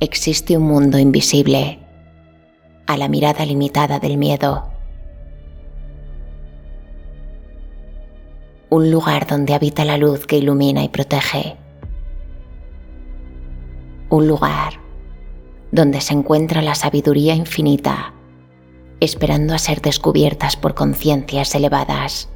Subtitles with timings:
[0.00, 1.78] existe un mundo invisible
[2.86, 4.70] a la mirada limitada del miedo.
[8.70, 11.56] Un lugar donde habita la luz que ilumina y protege.
[14.08, 14.80] Un lugar
[15.70, 18.14] donde se encuentra la sabiduría infinita,
[19.00, 22.30] esperando a ser descubiertas por conciencias elevadas.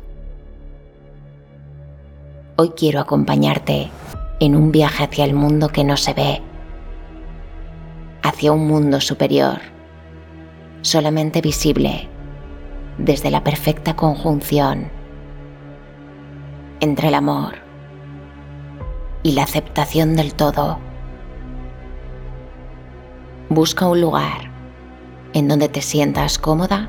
[2.56, 3.90] Hoy quiero acompañarte
[4.38, 6.42] en un viaje hacia el mundo que no se ve,
[8.24, 9.60] hacia un mundo superior,
[10.80, 12.08] solamente visible
[12.96, 14.90] desde la perfecta conjunción
[16.80, 17.56] entre el amor
[19.22, 20.78] y la aceptación del todo.
[23.50, 24.50] Busca un lugar
[25.34, 26.88] en donde te sientas cómoda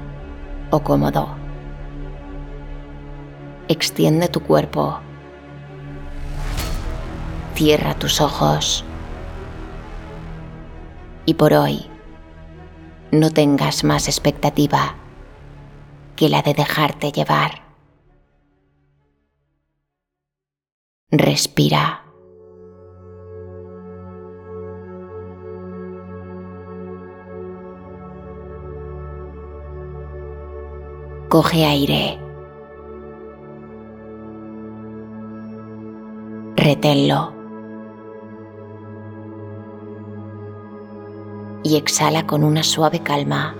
[0.69, 1.35] o cómodo.
[3.67, 4.99] Extiende tu cuerpo.
[7.55, 8.85] Cierra tus ojos.
[11.25, 11.85] Y por hoy,
[13.11, 14.95] no tengas más expectativa
[16.15, 17.63] que la de dejarte llevar.
[21.09, 22.03] Respira.
[31.29, 32.19] Coge aire.
[36.55, 37.34] Reténlo.
[41.65, 43.55] Y exhala con una suave calma.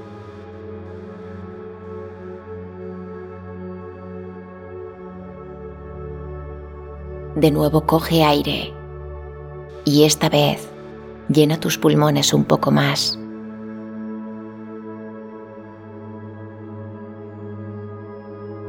[7.36, 8.74] De nuevo coge aire
[9.84, 10.70] y esta vez
[11.28, 13.20] llena tus pulmones un poco más.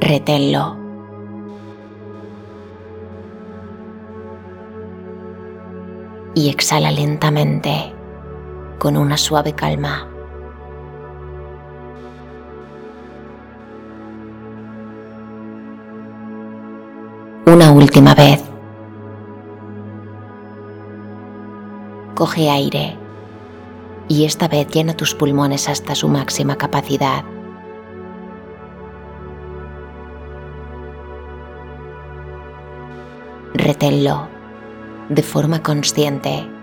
[0.07, 0.77] reténlo.
[6.33, 7.96] Y exhala lentamente
[8.77, 10.07] con una suave calma.
[17.45, 18.43] Una última vez.
[22.15, 22.97] Coge aire
[24.07, 27.23] y esta vez llena tus pulmones hasta su máxima capacidad.
[33.53, 34.27] reténlo
[35.09, 36.56] de forma consciente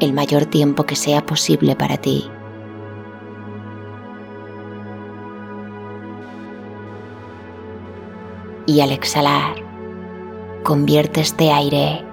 [0.00, 2.28] el mayor tiempo que sea posible para ti.
[8.66, 9.56] Y al exhalar,
[10.62, 12.04] convierte este aire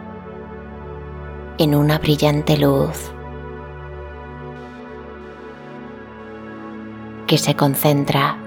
[1.58, 3.12] en una brillante luz
[7.28, 8.38] que se concentra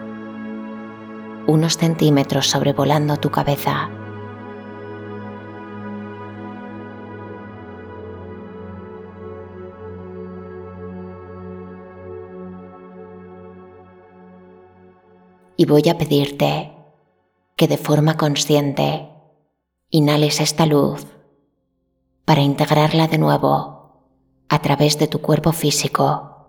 [1.47, 3.91] unos centímetros sobrevolando tu cabeza.
[15.61, 16.73] Y voy a pedirte
[17.55, 19.11] que de forma consciente
[19.91, 21.07] inhales esta luz
[22.25, 24.07] para integrarla de nuevo
[24.49, 26.49] a través de tu cuerpo físico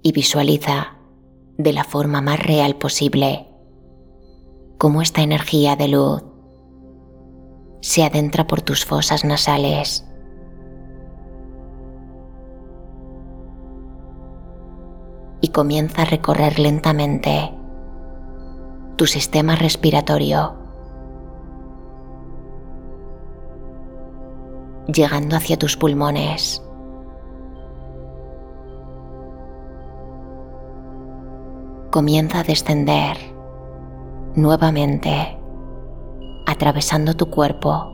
[0.00, 0.96] y visualiza
[1.58, 3.46] de la forma más real posible
[4.78, 6.24] cómo esta energía de luz
[7.82, 10.06] se adentra por tus fosas nasales
[15.40, 17.52] y comienza a recorrer lentamente
[18.96, 20.54] tu sistema respiratorio,
[24.86, 26.62] llegando hacia tus pulmones.
[31.90, 33.16] Comienza a descender
[34.34, 35.38] nuevamente,
[36.46, 37.92] atravesando tu cuerpo,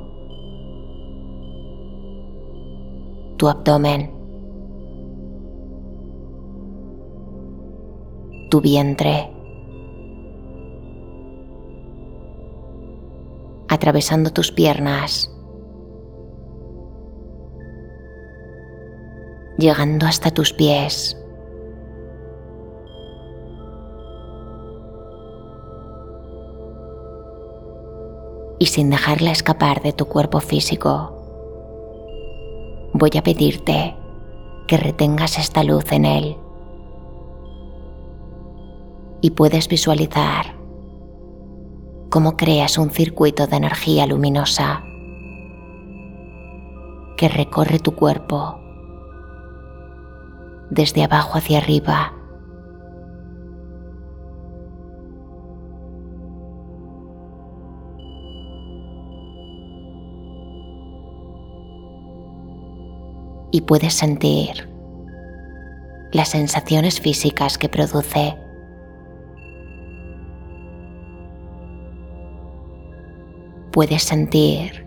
[3.36, 4.21] tu abdomen,
[8.52, 9.30] tu vientre,
[13.66, 15.34] atravesando tus piernas,
[19.56, 21.16] llegando hasta tus pies.
[28.58, 31.16] Y sin dejarla escapar de tu cuerpo físico,
[32.92, 33.96] voy a pedirte
[34.66, 36.41] que retengas esta luz en él
[39.22, 40.54] y puedes visualizar
[42.10, 44.84] cómo creas un circuito de energía luminosa
[47.16, 48.58] que recorre tu cuerpo
[50.70, 52.12] desde abajo hacia arriba.
[63.52, 64.68] y puedes sentir
[66.10, 68.41] las sensaciones físicas que produce.
[73.72, 74.86] Puedes sentir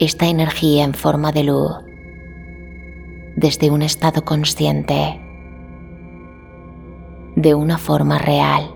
[0.00, 1.76] esta energía en forma de luz
[3.36, 5.20] desde un estado consciente,
[7.36, 8.72] de una forma real.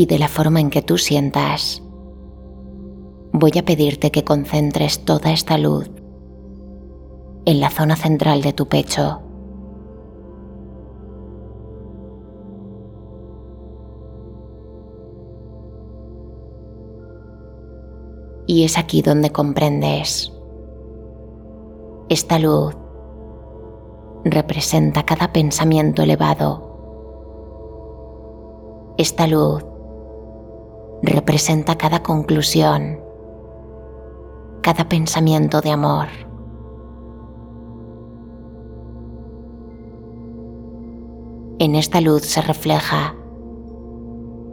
[0.00, 1.82] y de la forma en que tú sientas,
[3.32, 5.90] voy a pedirte que concentres toda esta luz
[7.48, 9.22] en la zona central de tu pecho.
[18.46, 20.30] Y es aquí donde comprendes.
[22.10, 22.76] Esta luz
[24.24, 26.66] representa cada pensamiento elevado.
[28.98, 29.64] Esta luz
[31.00, 33.00] representa cada conclusión,
[34.60, 36.27] cada pensamiento de amor.
[41.60, 43.16] En esta luz se refleja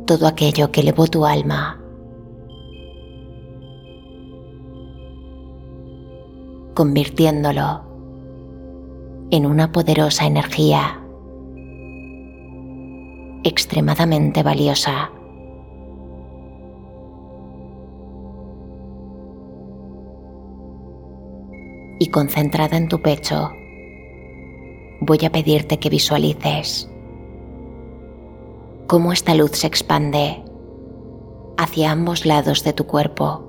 [0.08, 1.82] todo aquello que elevó tu alma.
[6.76, 7.84] convirtiéndolo
[9.32, 11.02] en una poderosa energía
[13.44, 15.10] extremadamente valiosa.
[21.98, 23.52] y concentrada en tu pecho,
[25.00, 26.90] voy a pedirte que visualices
[28.88, 30.44] cómo esta luz se expande
[31.58, 33.44] hacia ambos lados de tu cuerpo,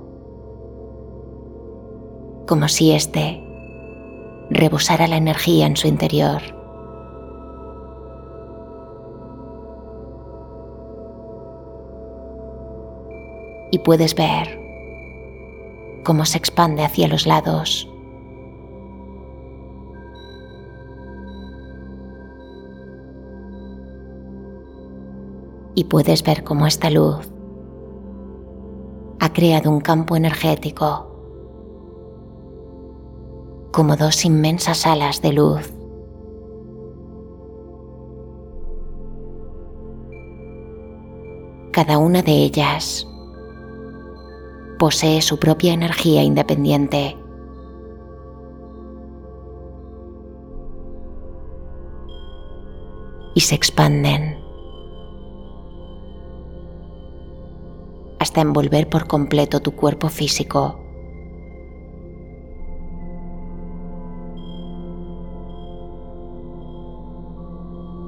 [2.47, 3.43] como si éste
[4.49, 6.41] rebosara la energía en su interior.
[13.71, 14.59] Y puedes ver
[16.03, 17.87] cómo se expande hacia los lados
[25.77, 27.29] y puedes ver cómo esta luz
[29.19, 31.05] ha creado un campo energético,
[33.71, 35.71] como dos inmensas alas de luz.
[41.73, 43.07] Cada una de ellas
[44.79, 47.15] posee su propia energía independiente.
[53.35, 54.36] Y se expanden
[58.27, 60.83] hasta envolver por completo tu cuerpo físico.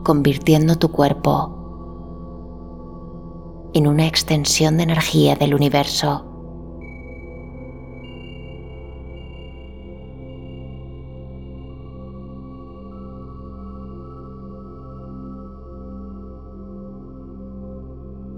[0.03, 1.55] convirtiendo tu cuerpo
[3.75, 6.25] en una extensión de energía del universo.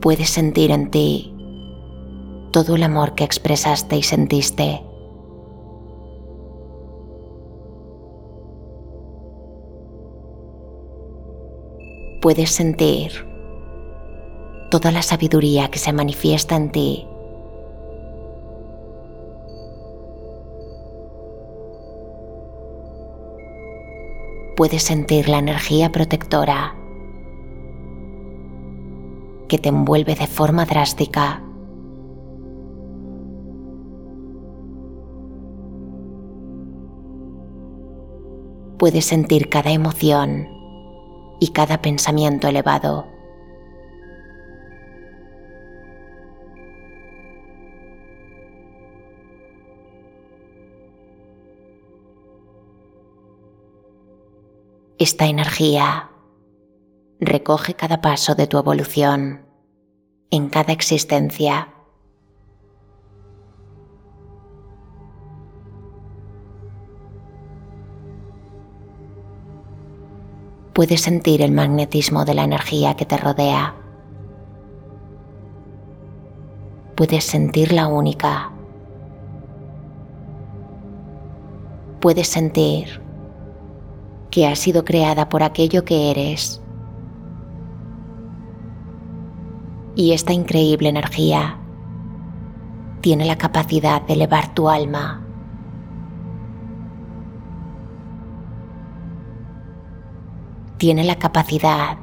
[0.01, 1.30] Puedes sentir en ti
[2.51, 4.83] todo el amor que expresaste y sentiste.
[12.21, 13.25] Puedes sentir
[14.69, 17.07] toda la sabiduría que se manifiesta en ti.
[24.55, 26.75] Puedes sentir la energía protectora
[29.47, 31.43] que te envuelve de forma drástica
[38.81, 40.49] puedes sentir cada emoción
[41.39, 43.05] y cada pensamiento elevado.
[54.97, 56.09] Esta energía
[57.19, 59.45] recoge cada paso de tu evolución
[60.31, 61.71] en cada existencia
[70.73, 73.75] puedes sentir el magnetismo de la energía que te rodea.
[76.95, 78.51] Puedes sentirla única.
[81.99, 83.01] Puedes sentir
[84.29, 86.61] que ha sido creada por aquello que eres.
[89.95, 91.57] Y esta increíble energía
[93.01, 95.20] tiene la capacidad de elevar tu alma
[100.81, 101.95] tiene la capacidad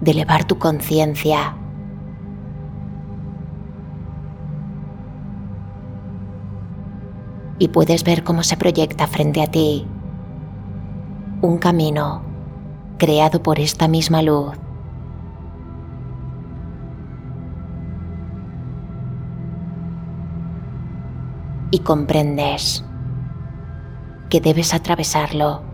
[0.00, 1.54] de elevar tu conciencia.
[7.58, 9.86] Y puedes ver cómo se proyecta frente a ti
[11.42, 12.22] un camino
[12.96, 14.56] creado por esta misma luz.
[21.70, 22.82] Y comprendes
[24.30, 25.67] que debes atravesarlo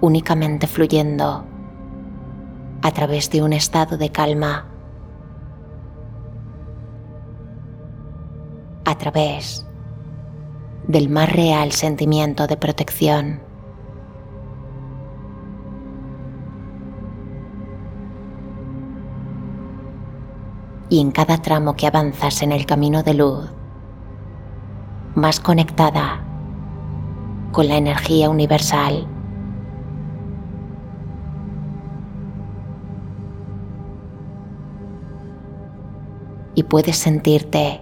[0.00, 1.44] únicamente fluyendo
[2.82, 4.66] a través de un estado de calma,
[8.84, 9.66] a través
[10.86, 13.40] del más real sentimiento de protección.
[20.88, 23.48] Y en cada tramo que avanzas en el camino de luz,
[25.14, 26.24] más conectada
[27.52, 29.06] con la energía universal.
[36.54, 37.80] Y puedes sentirte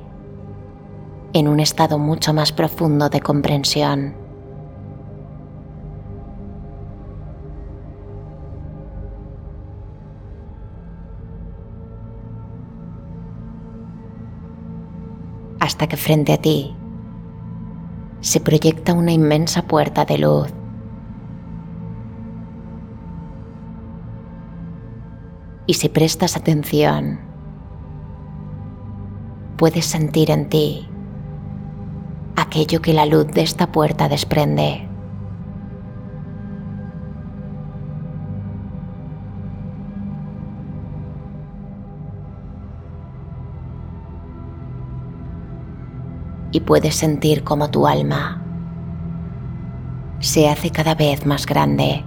[1.32, 4.14] en un estado mucho más profundo de comprensión.
[15.60, 16.74] Hasta que frente a ti
[18.20, 20.52] se proyecta una inmensa puerta de luz.
[25.66, 27.27] Y si prestas atención,
[29.58, 30.88] puedes sentir en ti
[32.36, 34.88] aquello que la luz de esta puerta desprende.
[46.52, 48.44] Y puedes sentir como tu alma
[50.20, 52.04] se hace cada vez más grande.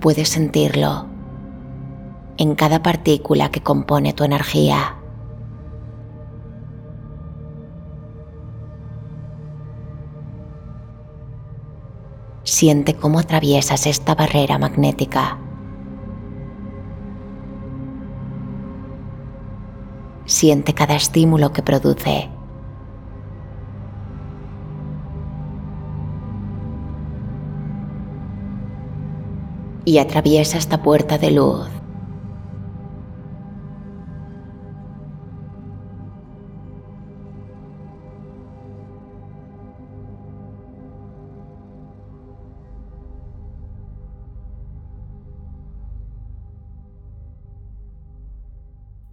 [0.00, 1.15] Puedes sentirlo
[2.38, 4.96] en cada partícula que compone tu energía.
[12.42, 15.38] Siente cómo atraviesas esta barrera magnética.
[20.26, 22.30] Siente cada estímulo que produce.
[29.84, 31.68] Y atraviesa esta puerta de luz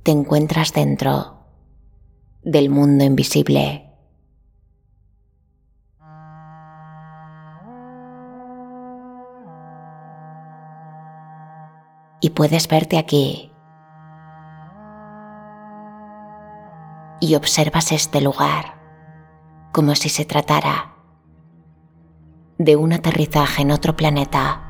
[0.04, 1.46] te encuentras dentro
[2.44, 3.90] del mundo invisible.
[12.20, 13.52] Y puedes verte aquí.
[17.20, 18.82] Y observas este lugar
[19.72, 20.96] como si se tratara
[22.58, 24.63] de un aterrizaje en otro planeta.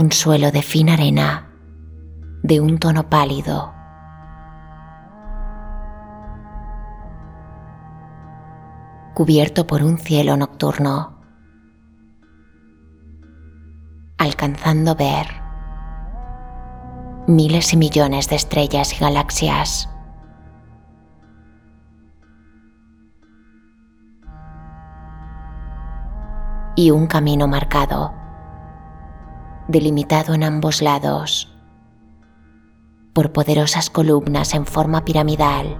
[0.00, 1.50] Un suelo de fina arena
[2.42, 3.74] de un tono pálido.
[9.12, 11.20] cubierto por un cielo nocturno,
[14.16, 15.26] alcanzando ver
[17.26, 19.90] miles y millones de estrellas y galaxias.
[26.76, 28.19] Y un camino marcado
[29.70, 31.50] delimitado en ambos lados
[33.12, 35.76] por poderosas columnas en forma piramidal.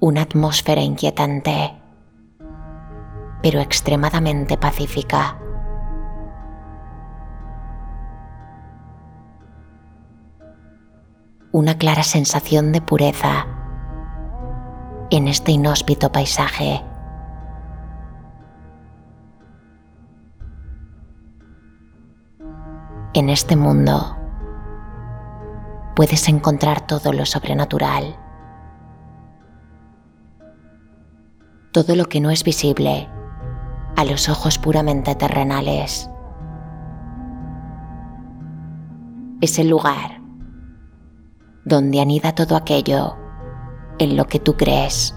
[0.00, 1.74] Una atmósfera inquietante,
[3.42, 5.38] pero extremadamente pacífica.
[11.50, 13.46] Una clara sensación de pureza
[15.10, 16.87] en este inhóspito paisaje.
[23.18, 24.16] En este mundo
[25.96, 28.16] puedes encontrar todo lo sobrenatural,
[31.72, 33.08] todo lo que no es visible
[33.96, 36.08] a los ojos puramente terrenales.
[39.40, 40.20] Es el lugar
[41.64, 43.16] donde anida todo aquello
[43.98, 45.12] en lo que tú crees.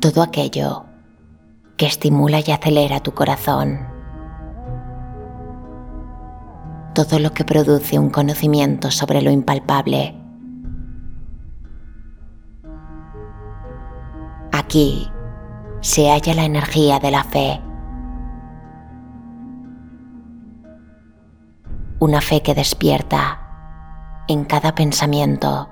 [0.00, 0.91] Todo aquello
[1.82, 3.88] que estimula y acelera tu corazón.
[6.94, 10.14] todo lo que produce un conocimiento sobre lo impalpable.
[14.52, 15.10] Aquí
[15.80, 17.60] se halla la energía de la fe.
[21.98, 23.40] Una fe que despierta
[24.28, 25.68] en cada pensamiento.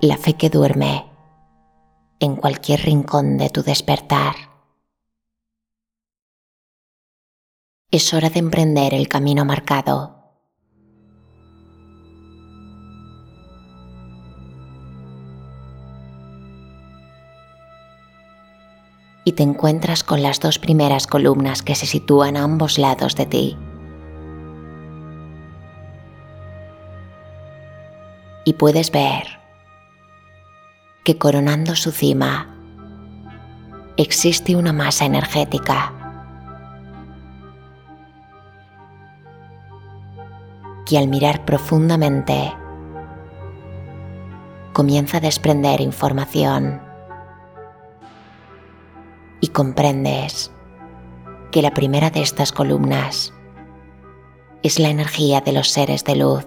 [0.00, 1.08] La fe que duerme
[2.20, 4.34] en cualquier rincón de tu despertar.
[7.90, 10.16] Es hora de emprender el camino marcado.
[19.24, 23.26] Y te encuentras con las dos primeras columnas que se sitúan a ambos lados de
[23.26, 23.56] ti.
[28.44, 29.37] Y puedes ver
[31.08, 32.54] que coronando su cima
[33.96, 35.94] existe una masa energética
[40.84, 42.52] que al mirar profundamente
[44.74, 46.82] comienza a desprender información
[49.40, 50.52] y comprendes
[51.50, 53.32] que la primera de estas columnas
[54.62, 56.46] es la energía de los seres de luz.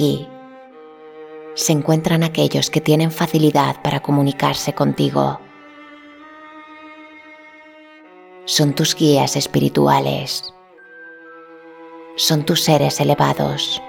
[0.00, 0.26] Aquí.
[1.56, 5.38] Se encuentran aquellos que tienen facilidad para comunicarse contigo.
[8.46, 10.54] Son tus guías espirituales,
[12.16, 13.82] son tus seres elevados,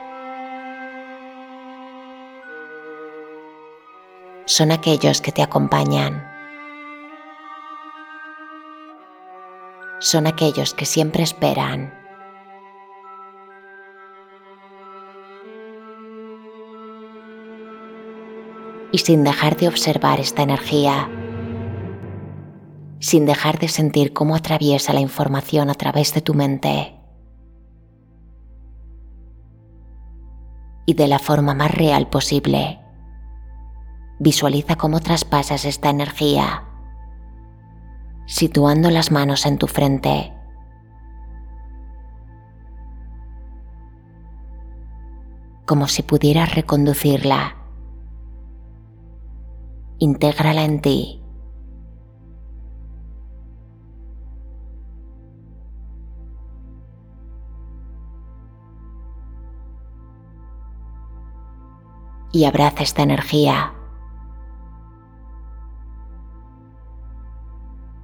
[4.44, 6.30] son aquellos que te acompañan,
[10.02, 12.01] son aquellos que siempre esperan.
[18.92, 21.10] Y sin dejar de observar esta energía,
[23.00, 26.98] sin dejar de sentir cómo atraviesa la información a través de tu mente.
[30.86, 32.80] Y de la forma más real posible,
[34.20, 36.66] visualiza cómo traspasas esta energía,
[38.26, 40.34] situando las manos en tu frente.
[45.72, 47.56] como si pudieras reconducirla.
[50.04, 51.22] Intégrala en ti
[62.32, 63.76] y abraza esta energía.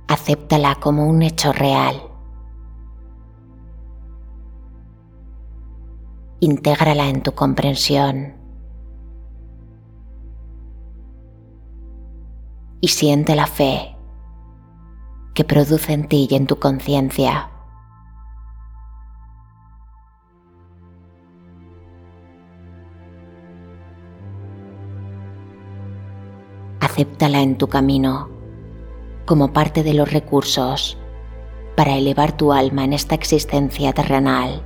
[0.07, 1.95] Acéptala como un hecho real.
[6.41, 8.36] Intégrala en tu comprensión.
[12.81, 13.95] Y siente la fe
[15.33, 17.51] que produce en ti y en tu conciencia.
[26.97, 28.27] acéptala en tu camino
[29.27, 30.97] como parte de los recursos
[31.75, 34.63] para elevar tu alma en esta existencia terrenal.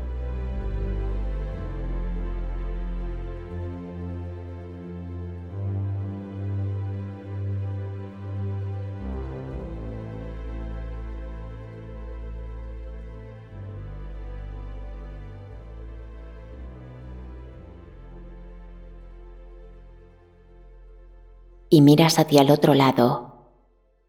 [21.73, 23.47] Y miras hacia el otro lado,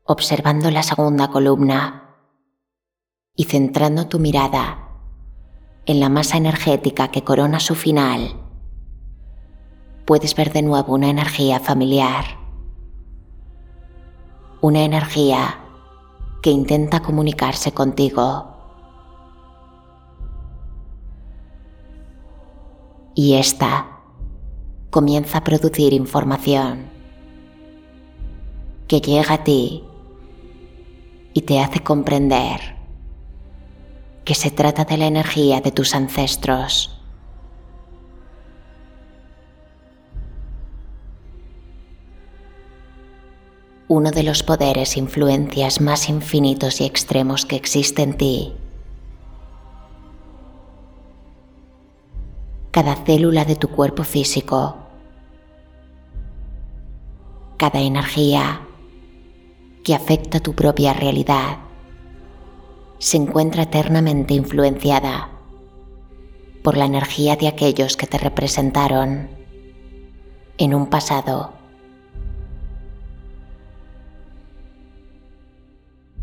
[0.02, 2.16] observando la segunda columna
[3.36, 4.88] y centrando tu mirada
[5.86, 8.34] en la masa energética que corona su final,
[10.04, 12.24] puedes ver de nuevo una energía familiar,
[14.60, 15.60] una energía
[16.42, 18.56] que intenta comunicarse contigo.
[23.14, 24.00] Y esta
[24.90, 26.91] comienza a producir información
[28.92, 29.82] que llega a ti
[31.32, 32.76] y te hace comprender
[34.22, 37.00] que se trata de la energía de tus ancestros.
[43.88, 48.52] Uno de los poderes e influencias más infinitos y extremos que existe en ti.
[52.70, 54.76] Cada célula de tu cuerpo físico,
[57.56, 58.60] cada energía,
[59.84, 61.58] que afecta tu propia realidad
[62.98, 65.30] se encuentra eternamente influenciada
[66.62, 69.28] por la energía de aquellos que te representaron
[70.58, 71.62] en un pasado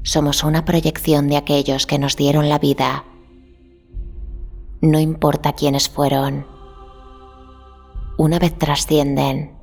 [0.03, 3.05] Somos una proyección de aquellos que nos dieron la vida.
[4.81, 6.47] No importa quiénes fueron.
[8.17, 9.55] Una vez trascienden,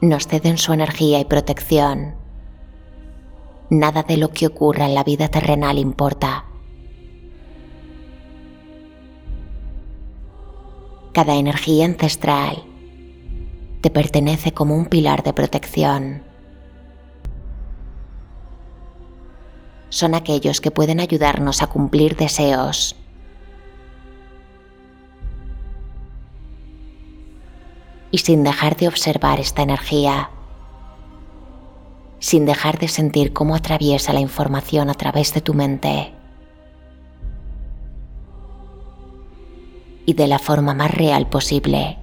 [0.00, 2.21] nos ceden su energía y protección.
[3.72, 6.44] Nada de lo que ocurra en la vida terrenal importa.
[11.14, 12.64] Cada energía ancestral
[13.80, 16.22] te pertenece como un pilar de protección.
[19.88, 22.94] Son aquellos que pueden ayudarnos a cumplir deseos.
[28.10, 30.28] Y sin dejar de observar esta energía,
[32.22, 36.12] sin dejar de sentir cómo atraviesa la información a través de tu mente.
[40.06, 41.98] Y de la forma más real posible,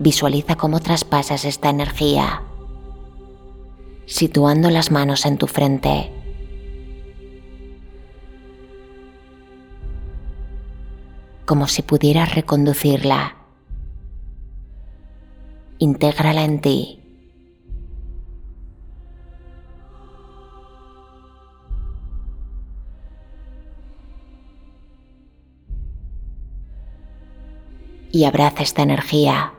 [0.00, 2.42] visualiza cómo traspasas esta energía,
[4.06, 6.10] situando las manos en tu frente.
[11.44, 13.36] como si pudieras reconducirla.
[15.76, 17.01] Intégrala en ti.
[28.12, 29.54] Y abraza esta energía.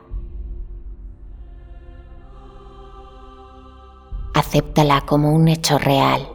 [4.32, 6.28] Acéptala como un hecho real.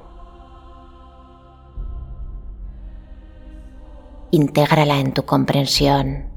[4.31, 6.29] Intégrala en tu comprensión.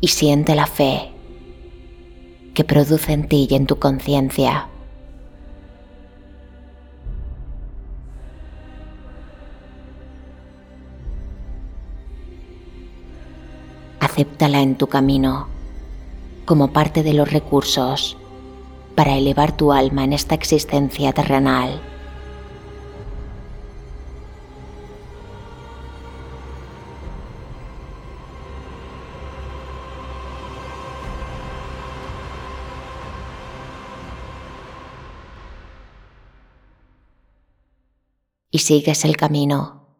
[0.00, 1.10] Y siente la fe
[2.54, 4.68] que produce en ti y en tu conciencia.
[14.18, 15.46] Acéptala en tu camino
[16.44, 18.16] como parte de los recursos
[18.96, 21.80] para elevar tu alma en esta existencia terrenal.
[38.50, 39.96] Y sigues el camino,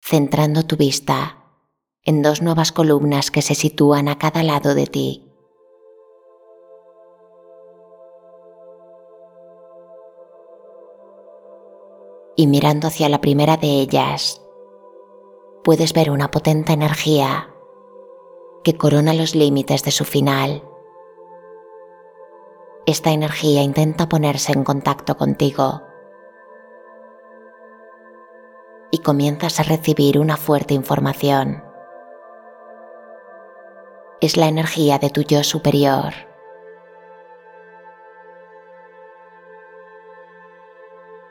[0.00, 1.41] centrando tu vista
[2.04, 5.28] en dos nuevas columnas que se sitúan a cada lado de ti.
[12.34, 14.42] Y mirando hacia la primera de ellas,
[15.62, 17.54] puedes ver una potente energía
[18.64, 20.64] que corona los límites de su final.
[22.84, 25.82] Esta energía intenta ponerse en contacto contigo
[28.90, 31.71] y comienzas a recibir una fuerte información
[34.22, 36.14] es la energía de tu yo superior.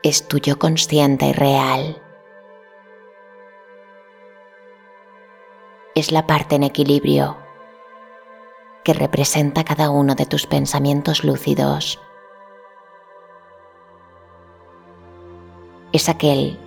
[0.03, 2.01] Es tu yo consciente y real.
[5.95, 7.37] Es la parte en equilibrio
[8.83, 11.97] que representa cada uno de tus pensamientos lúcidos.
[15.93, 16.59] Es aquel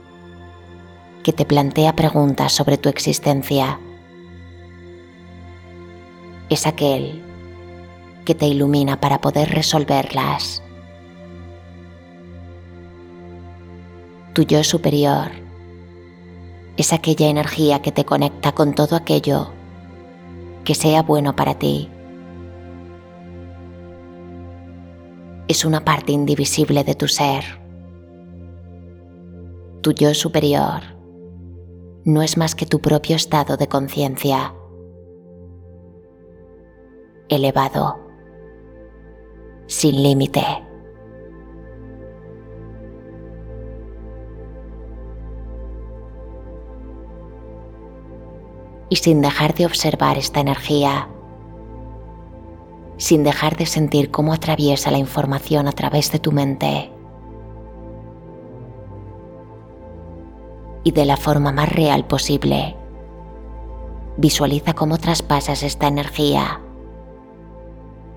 [1.22, 3.78] que te plantea preguntas sobre tu existencia
[6.50, 7.22] es aquel
[8.24, 10.62] que te ilumina para poder resolverlas.
[14.34, 15.30] Tu yo superior
[16.76, 19.52] es aquella energía que te conecta con todo aquello
[20.64, 21.88] que sea bueno para ti.
[25.46, 27.44] Es una parte indivisible de tu ser.
[29.82, 30.82] Tu yo superior
[32.04, 34.54] no es más que tu propio estado de conciencia
[37.28, 37.98] elevado,
[39.66, 40.44] sin límite.
[48.90, 51.08] Y sin dejar de observar esta energía,
[52.96, 56.90] sin dejar de sentir cómo atraviesa la información a través de tu mente.
[60.84, 62.76] Y de la forma más real posible,
[64.18, 66.60] visualiza cómo traspasas esta energía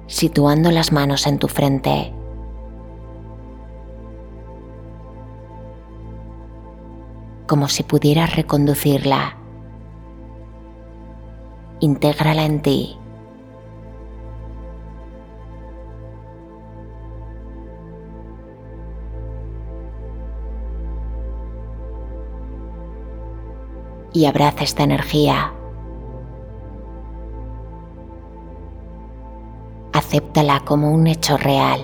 [0.07, 2.13] situando las manos en tu frente.
[7.45, 9.37] Como si pudieras reconducirla.
[11.79, 12.97] Intégrala en ti.
[24.13, 25.53] Y abraza esta energía
[30.07, 31.81] Acéptala como un hecho real.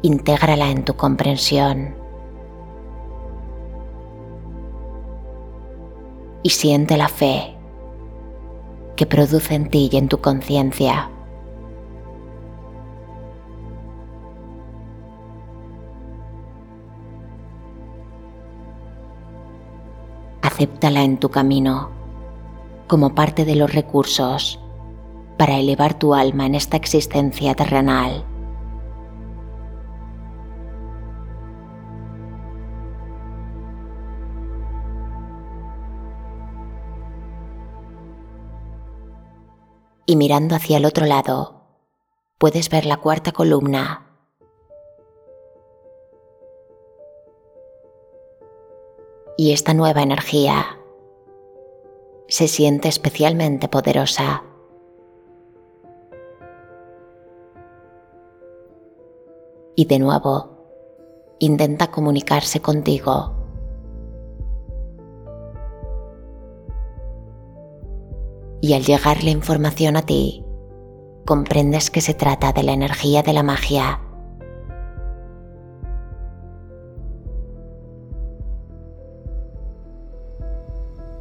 [0.00, 1.94] Intégrala en tu comprensión.
[6.42, 7.58] Y siente la fe
[8.96, 11.10] que produce en ti y en tu conciencia.
[20.40, 22.03] Acéptala en tu camino
[22.86, 24.60] como parte de los recursos
[25.38, 28.24] para elevar tu alma en esta existencia terrenal.
[40.06, 41.62] Y mirando hacia el otro lado,
[42.38, 44.06] puedes ver la cuarta columna.
[49.36, 50.78] Y esta nueva energía
[52.34, 54.42] se siente especialmente poderosa.
[59.76, 60.50] Y de nuevo,
[61.38, 63.36] intenta comunicarse contigo.
[68.60, 70.44] Y al llegar la información a ti,
[71.24, 74.00] comprendes que se trata de la energía de la magia.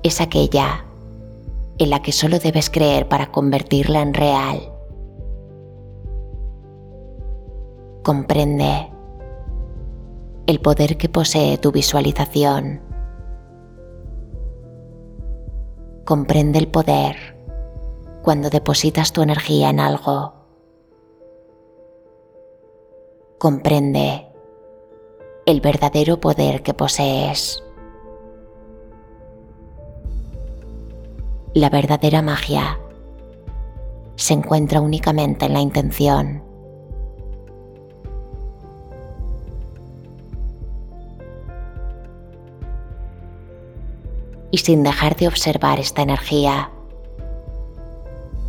[0.02, 0.88] Es aquella
[1.77, 4.73] en la que solo debes creer para convertirla en real.
[8.03, 8.91] Comprende
[10.45, 12.81] el poder que posee tu visualización.
[16.05, 17.15] Comprende el poder
[18.21, 20.33] cuando depositas tu energía en algo.
[23.39, 24.27] Comprende
[25.45, 27.63] el verdadero poder que posees.
[31.55, 32.79] La verdadera magia
[34.15, 36.43] se encuentra únicamente en la intención.
[44.49, 46.71] Y sin dejar de observar esta energía,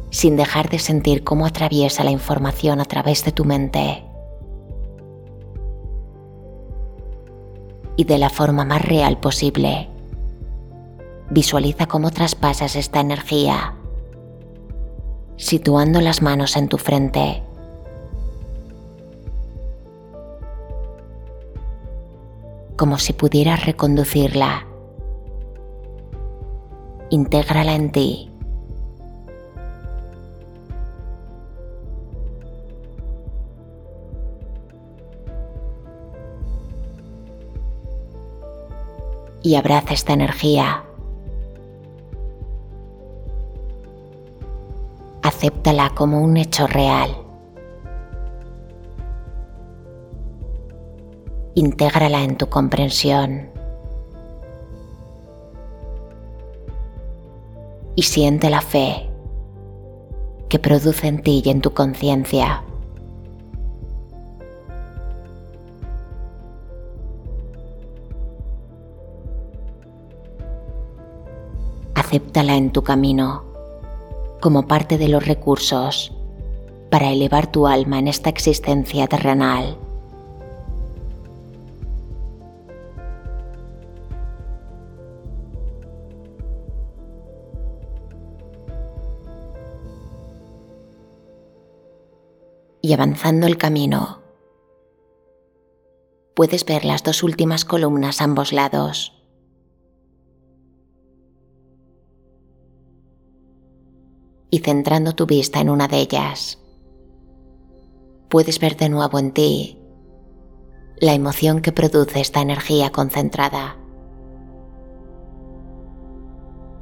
[0.08, 4.02] sin dejar de sentir cómo atraviesa la información a través de tu mente,
[7.96, 9.93] y de la forma más real posible,
[11.34, 13.74] Visualiza cómo traspasas esta energía,
[15.36, 17.42] situando las manos en tu frente.
[22.76, 24.64] Como si pudieras reconducirla.
[27.10, 28.30] Intégrala en ti.
[39.46, 40.84] y abraza esta energía
[45.24, 47.16] acéptala como un hecho real.
[51.54, 53.48] Intégrala en tu comprensión.
[57.96, 59.08] Y siente la fe
[60.50, 62.62] que produce en ti y en tu conciencia.
[71.94, 73.53] Acéptala en tu camino
[74.44, 76.12] como parte de los recursos
[76.90, 79.78] para elevar tu alma en esta existencia terrenal.
[92.82, 94.20] Y avanzando el camino,
[96.34, 99.23] puedes ver las dos últimas columnas a ambos lados.
[104.54, 106.60] Y centrando tu vista en una de ellas,
[108.28, 109.80] puedes ver de nuevo en ti
[111.00, 113.76] la emoción que produce esta energía concentrada,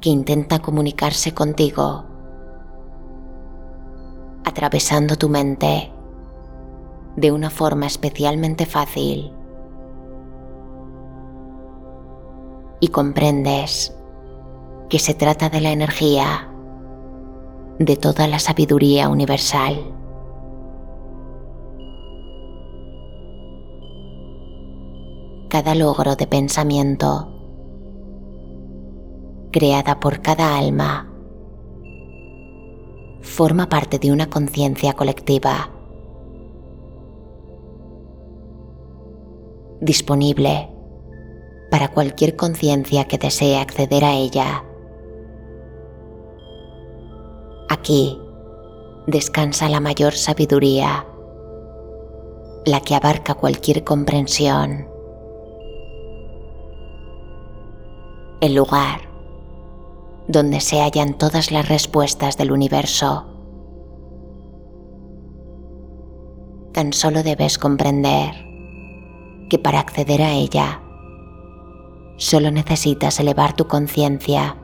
[0.01, 2.05] que intenta comunicarse contigo,
[4.45, 5.91] atravesando tu mente
[7.15, 9.33] de una forma especialmente fácil.
[12.79, 13.97] Y comprendes
[14.89, 16.52] que se trata de la energía
[17.79, 19.83] de toda la sabiduría universal.
[25.49, 27.29] Cada logro de pensamiento
[29.51, 31.09] creada por cada alma
[33.21, 35.69] forma parte de una conciencia colectiva
[39.79, 40.69] disponible
[41.69, 44.63] para cualquier conciencia que desee acceder a ella.
[47.69, 48.19] Aquí
[49.07, 51.05] descansa la mayor sabiduría,
[52.65, 54.87] la que abarca cualquier comprensión.
[58.41, 59.01] El lugar
[60.27, 63.25] donde se hallan todas las respuestas del universo.
[66.71, 68.33] Tan solo debes comprender
[69.49, 70.81] que para acceder a ella
[72.17, 74.57] solo necesitas elevar tu conciencia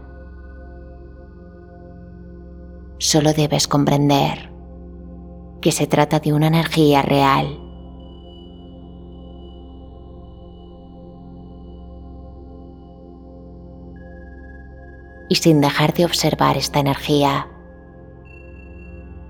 [3.00, 4.52] solo debes comprender
[5.62, 7.60] que se trata de una energía real.
[15.30, 17.48] Y sin dejar de observar esta energía,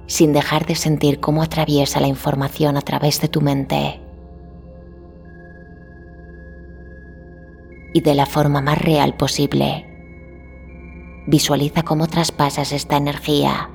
[0.08, 4.01] sin dejar de sentir cómo atraviesa la información a través de tu mente,
[7.93, 9.88] y de la forma más real posible,
[11.31, 13.69] Visualiza cómo traspasas esta energía,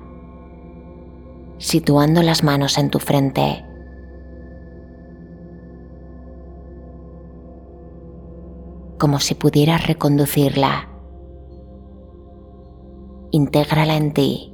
[1.59, 3.65] situando las manos en tu frente.
[8.99, 10.89] Como si pudieras reconducirla.
[13.31, 14.51] Intégrala en ti.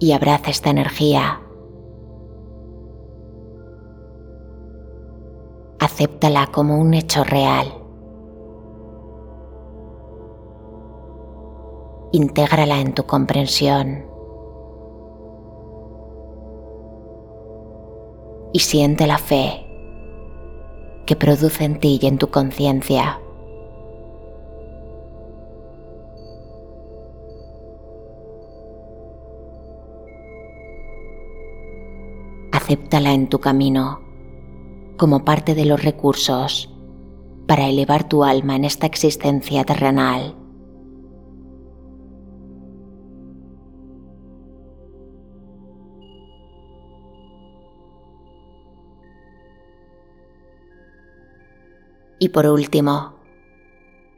[0.00, 1.43] y abraza esta energía
[5.94, 7.72] acéptala como un hecho real.
[12.10, 14.04] Intégrala en tu comprensión.
[18.52, 19.64] Y siente la fe
[21.06, 23.20] que produce en ti y en tu conciencia.
[32.50, 34.13] Acéptala en tu camino
[34.96, 36.70] como parte de los recursos
[37.46, 40.36] para elevar tu alma en esta existencia terrenal.
[52.18, 53.14] Y por último,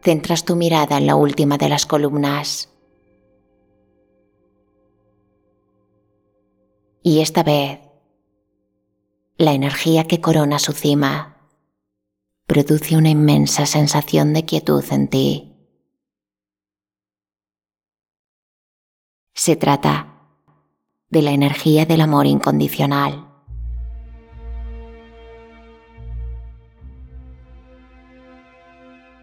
[0.03, 2.73] centras tu mirada en la última de las columnas.
[7.03, 7.86] Y esta vez
[9.39, 11.37] la energía que corona su cima
[12.47, 15.53] produce una inmensa sensación de quietud en ti.
[19.35, 20.15] Se trata
[21.11, 23.29] de la energía del amor incondicional.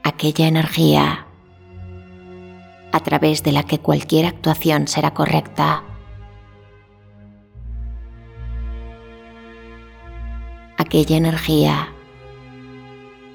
[0.03, 1.27] Aquella energía
[2.91, 5.83] a través de la que cualquier actuación será correcta
[10.93, 11.91] aquella energía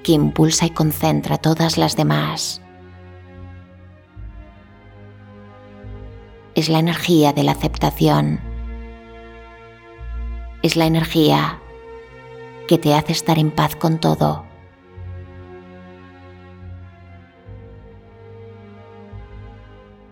[0.01, 2.61] que impulsa y concentra todas las demás.
[6.55, 8.39] Es la energía de la aceptación.
[10.63, 11.59] Es la energía
[12.69, 14.45] que te hace estar en paz con todo.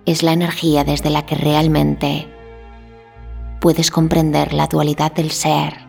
[0.05, 2.27] Es la energía desde la que realmente
[3.61, 5.86] puedes comprender la dualidad del ser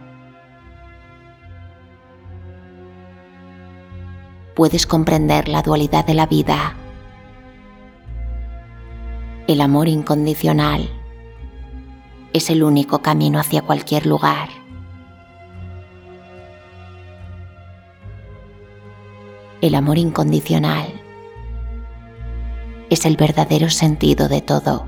[4.58, 6.74] puedes comprender la dualidad de la vida.
[9.46, 10.90] El amor incondicional
[12.32, 14.48] es el único camino hacia cualquier lugar.
[19.60, 20.88] El amor incondicional
[22.90, 24.87] es el verdadero sentido de todo.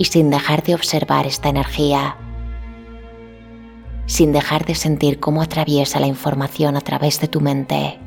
[0.00, 2.16] Y sin dejar de observar esta energía,
[4.06, 7.98] sin dejar de sentir cómo atraviesa la información a través de tu mente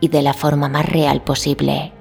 [0.00, 1.92] y de la forma más real posible.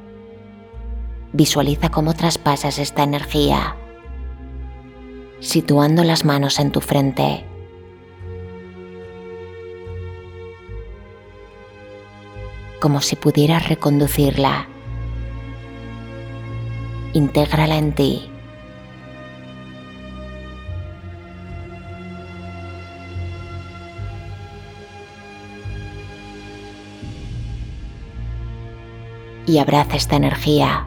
[1.34, 3.76] Visualiza cómo traspasas esta energía,
[5.42, 7.44] situando las manos en tu frente.
[12.80, 14.68] como si pudieras reconducirla
[17.18, 18.30] intégrala en ti.
[29.48, 30.86] Y abraza esta energía.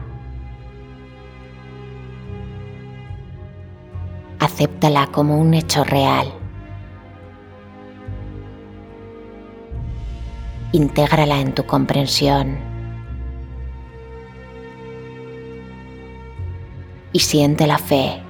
[4.39, 6.31] Acéptala como un hecho real.
[10.71, 12.70] Intégrala en tu comprensión.
[17.13, 18.21] Y siente la fe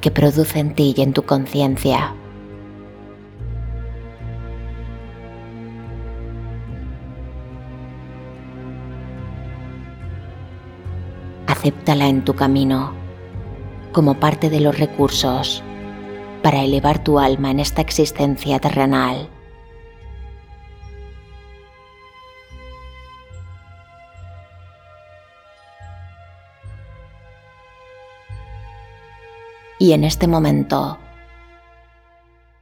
[0.00, 2.14] que produce en ti y en tu conciencia.
[11.46, 12.92] Acéptala en tu camino
[13.92, 15.62] como parte de los recursos
[16.42, 19.28] para elevar tu alma en esta existencia terrenal.
[29.86, 30.98] Y en este momento,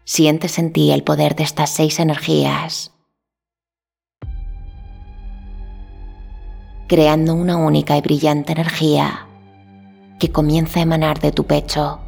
[0.05, 2.93] sientes en ti el poder de estas seis energías,
[6.87, 9.27] creando una única y brillante energía
[10.21, 11.99] que comienza a emanar de tu pecho.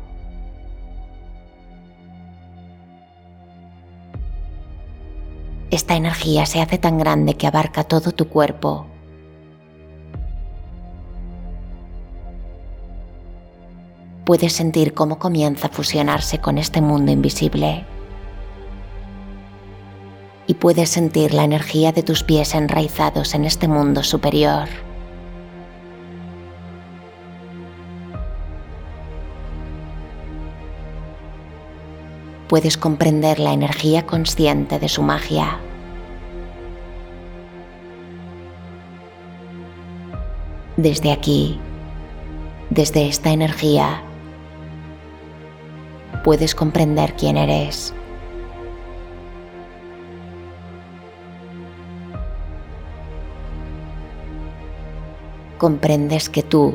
[5.70, 8.86] Esta energía se hace tan grande que abarca todo tu cuerpo
[14.26, 17.86] puedes sentir cómo comienza a fusionarse con este mundo invisible.
[20.48, 24.68] Y puedes sentir la energía de tus pies enraizados en este mundo superior.
[32.48, 35.60] Puedes comprender la energía consciente de su magia.
[40.76, 41.60] Desde aquí,
[42.70, 44.02] desde esta energía,
[46.26, 47.94] puedes comprender quién eres.
[55.56, 56.74] Comprendes que tú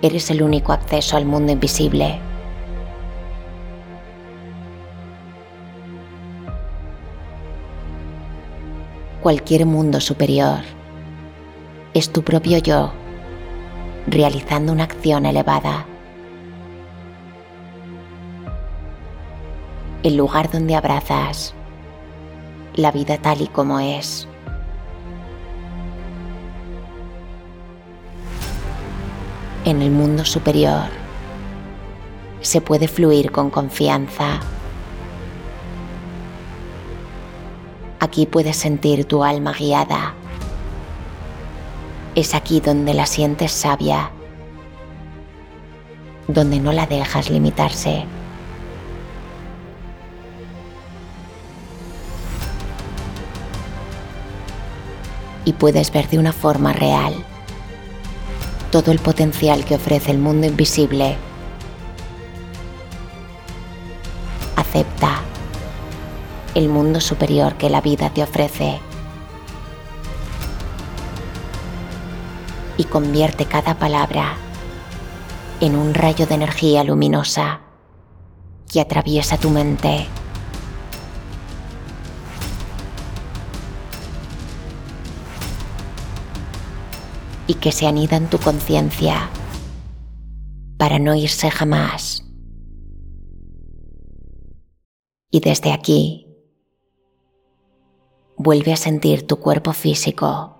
[0.00, 2.20] eres el único acceso al mundo invisible.
[9.22, 10.60] Cualquier mundo superior
[11.94, 12.92] es tu propio yo
[14.06, 15.88] realizando una acción elevada.
[20.02, 21.54] El lugar donde abrazas
[22.74, 24.26] la vida tal y como es.
[29.64, 30.86] En el mundo superior
[32.40, 34.40] se puede fluir con confianza.
[38.00, 40.14] Aquí puedes sentir tu alma guiada.
[42.16, 44.10] Es aquí donde la sientes sabia,
[46.26, 48.04] donde no la dejas limitarse.
[55.44, 57.14] Y puedes ver de una forma real
[58.72, 61.18] todo el potencial que ofrece el mundo invisible.
[64.56, 65.20] Acepta
[66.54, 68.80] el mundo superior que la vida te ofrece
[72.78, 74.36] y convierte cada palabra
[75.60, 77.60] en un rayo de energía luminosa
[78.72, 80.06] que atraviesa tu mente
[87.52, 89.28] y que se anida en tu conciencia
[90.78, 92.24] para no irse jamás.
[95.30, 96.28] Y desde aquí,
[98.38, 100.56] vuelve a sentir tu cuerpo físico.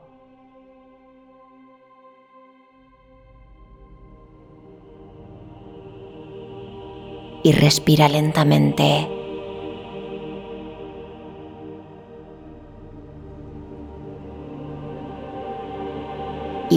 [7.42, 9.21] Y respira lentamente.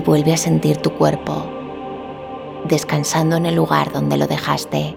[0.05, 1.49] Vuelve a sentir tu cuerpo
[2.67, 4.95] descansando en el lugar donde lo dejaste.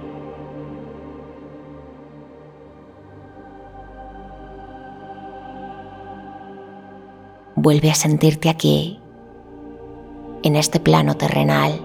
[7.57, 9.01] Vuelve a sentirte aquí,
[10.43, 11.85] en este plano terrenal.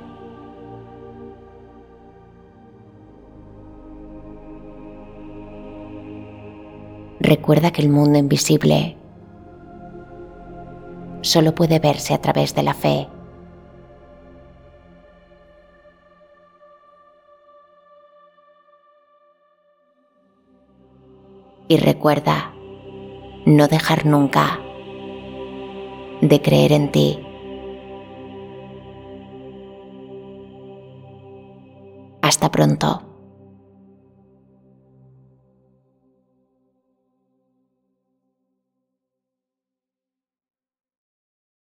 [7.19, 8.97] Recuerda que el mundo invisible
[11.33, 13.07] solo puede verse a través de la fe.
[21.67, 22.53] Y recuerda
[23.47, 24.59] no dejar nunca
[26.21, 27.19] de creer en ti.
[32.21, 33.12] Hasta pronto.